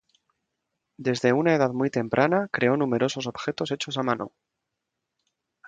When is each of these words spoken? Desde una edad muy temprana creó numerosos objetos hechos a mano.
Desde 0.97 1.31
una 1.31 1.53
edad 1.53 1.73
muy 1.73 1.91
temprana 1.91 2.47
creó 2.51 2.75
numerosos 2.75 3.27
objetos 3.27 3.69
hechos 3.69 3.99
a 3.99 4.01
mano. 4.01 4.31